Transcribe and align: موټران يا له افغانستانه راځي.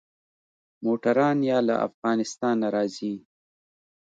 موټران 0.83 1.37
يا 1.49 1.57
له 1.67 1.75
افغانستانه 1.87 2.65
راځي. 2.75 3.13